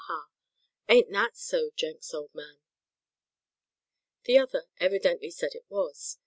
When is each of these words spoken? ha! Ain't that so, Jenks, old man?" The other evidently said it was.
ha! 0.07 0.27
Ain't 0.89 1.11
that 1.11 1.37
so, 1.37 1.69
Jenks, 1.75 2.11
old 2.11 2.33
man?" 2.33 2.57
The 4.23 4.39
other 4.39 4.63
evidently 4.79 5.29
said 5.29 5.53
it 5.53 5.65
was. 5.69 6.17